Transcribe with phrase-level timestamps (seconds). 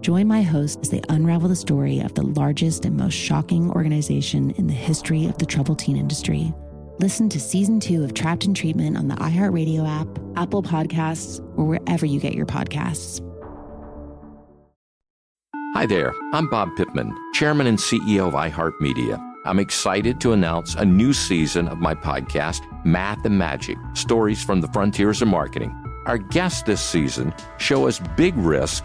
[0.00, 4.50] Join my host as they unravel the story of the largest and most shocking organization
[4.52, 6.54] in the history of the troubled teen industry.
[6.98, 11.66] Listen to season two of Trapped in Treatment on the iHeartRadio app, Apple Podcasts, or
[11.66, 13.20] wherever you get your podcasts.
[15.74, 19.22] Hi there, I'm Bob Pittman, Chairman and CEO of iHeartMedia.
[19.44, 24.62] I'm excited to announce a new season of my podcast, Math and Magic Stories from
[24.62, 25.74] the Frontiers of Marketing.
[26.06, 28.84] Our guests this season show us big risk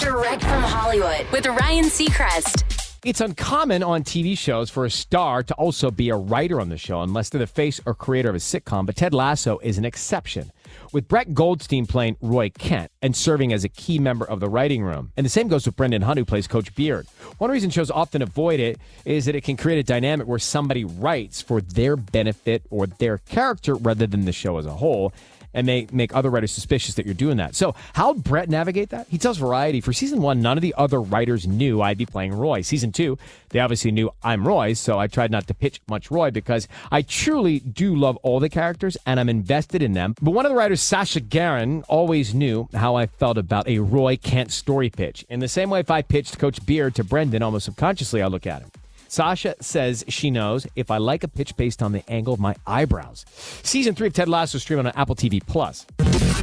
[0.00, 2.62] Direct from Hollywood with Ryan Seacrest.
[3.04, 6.78] It's uncommon on TV shows for a star to also be a writer on the
[6.78, 8.86] show, unless they're the face or creator of a sitcom.
[8.86, 10.50] But Ted Lasso is an exception,
[10.92, 14.82] with Brett Goldstein playing Roy Kent and serving as a key member of the writing
[14.82, 15.12] room.
[15.16, 17.06] And the same goes with Brendan Hunt, who plays Coach Beard.
[17.36, 20.84] One reason shows often avoid it is that it can create a dynamic where somebody
[20.84, 25.12] writes for their benefit or their character rather than the show as a whole
[25.56, 27.56] and may make other writers suspicious that you're doing that.
[27.56, 29.08] So, how'd Brett navigate that?
[29.08, 32.34] He tells Variety for season one, none of the other writers knew I'd be playing
[32.34, 32.60] Roy.
[32.60, 33.18] Season two,
[33.48, 37.02] they obviously knew I'm Roy, so I tried not to pitch much Roy because I
[37.02, 40.14] truly do love all the characters and I'm invested in them.
[40.20, 44.16] But one of the writers, Sasha Garron, always knew how I felt about a Roy
[44.16, 45.24] Kent story pitch.
[45.30, 48.46] In the same way, if I pitched Coach Beard to Brendan, almost subconsciously, I look
[48.46, 48.70] at him.
[49.16, 52.54] Sasha says she knows if I like a pitch based on the angle of my
[52.66, 53.24] eyebrows.
[53.62, 55.86] Season three of Ted Lasso streaming on Apple TV Plus.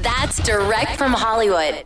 [0.01, 1.85] That's direct from Hollywood.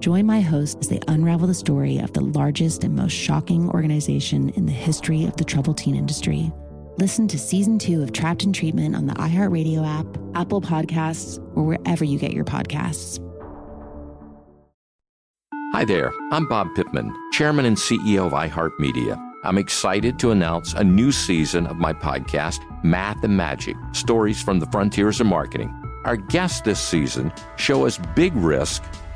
[0.00, 4.50] Join my host as they unravel the story of the largest and most shocking organization
[4.50, 6.52] in the history of the troubled teen industry.
[6.98, 11.64] Listen to season two of Trapped in Treatment on the iHeartRadio app, Apple Podcasts, or
[11.64, 13.22] wherever you get your podcasts.
[15.72, 19.22] Hi there, I'm Bob Pittman, Chairman and CEO of iHeartMedia.
[19.44, 24.58] I'm excited to announce a new season of my podcast, Math and Magic Stories from
[24.58, 25.68] the Frontiers of Marketing.
[26.04, 28.82] Our guests this season show us big risk